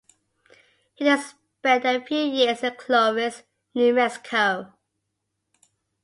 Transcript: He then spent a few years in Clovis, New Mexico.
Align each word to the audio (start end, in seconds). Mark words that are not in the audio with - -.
He 0.95 1.05
then 1.05 1.21
spent 1.59 1.85
a 1.85 2.03
few 2.03 2.17
years 2.23 2.63
in 2.63 2.73
Clovis, 2.75 3.43
New 3.75 3.93
Mexico. 3.93 4.73